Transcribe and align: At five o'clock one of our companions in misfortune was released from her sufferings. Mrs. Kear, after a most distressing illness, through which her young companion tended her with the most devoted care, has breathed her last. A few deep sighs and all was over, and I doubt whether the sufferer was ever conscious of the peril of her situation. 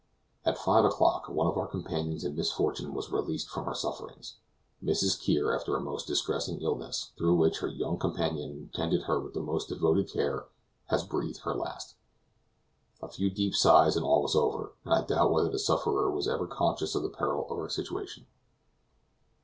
At 0.45 0.57
five 0.57 0.83
o'clock 0.83 1.29
one 1.29 1.45
of 1.45 1.59
our 1.59 1.67
companions 1.67 2.23
in 2.23 2.35
misfortune 2.35 2.95
was 2.95 3.11
released 3.11 3.49
from 3.49 3.65
her 3.65 3.75
sufferings. 3.75 4.37
Mrs. 4.83 5.21
Kear, 5.21 5.55
after 5.55 5.75
a 5.77 5.79
most 5.79 6.07
distressing 6.07 6.59
illness, 6.59 7.11
through 7.19 7.35
which 7.35 7.59
her 7.59 7.67
young 7.67 7.99
companion 7.99 8.71
tended 8.73 9.03
her 9.03 9.19
with 9.19 9.35
the 9.35 9.41
most 9.43 9.69
devoted 9.69 10.09
care, 10.09 10.45
has 10.87 11.03
breathed 11.03 11.41
her 11.41 11.53
last. 11.53 11.93
A 13.03 13.09
few 13.09 13.29
deep 13.29 13.53
sighs 13.55 13.95
and 13.95 14.03
all 14.03 14.23
was 14.23 14.35
over, 14.35 14.73
and 14.85 14.91
I 14.91 15.03
doubt 15.03 15.31
whether 15.31 15.49
the 15.51 15.59
sufferer 15.59 16.09
was 16.09 16.27
ever 16.27 16.47
conscious 16.47 16.95
of 16.95 17.03
the 17.03 17.09
peril 17.09 17.45
of 17.47 17.57
her 17.59 17.69
situation. 17.69 18.25